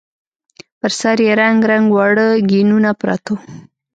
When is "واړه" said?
1.95-2.27